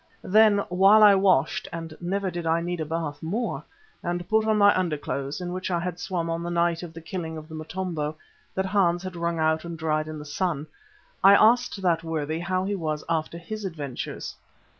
Then 0.23 0.61
while 0.69 1.03
I 1.03 1.13
washed, 1.13 1.67
and 1.71 1.95
never 2.01 2.31
did 2.31 2.47
I 2.47 2.59
need 2.59 2.79
a 2.81 2.85
bath 2.85 3.21
more, 3.21 3.63
and 4.01 4.27
put 4.27 4.47
on 4.47 4.57
my 4.57 4.75
underclothes, 4.75 5.39
in 5.39 5.53
which 5.53 5.69
I 5.69 5.79
had 5.79 5.99
swum 5.99 6.27
on 6.27 6.41
the 6.41 6.49
night 6.49 6.81
of 6.81 6.91
the 6.91 7.01
killing 7.01 7.37
of 7.37 7.47
the 7.47 7.53
Motombo, 7.53 8.15
that 8.55 8.65
Hans 8.65 9.03
had 9.03 9.15
wrung 9.15 9.37
out 9.37 9.63
and 9.63 9.77
dried 9.77 10.07
in 10.07 10.17
the 10.17 10.25
sun, 10.25 10.65
I 11.23 11.35
asked 11.35 11.79
that 11.83 12.03
worthy 12.03 12.39
how 12.39 12.65
he 12.65 12.73
was 12.73 13.03
after 13.07 13.37
his 13.37 13.63
adventures. 13.63 14.35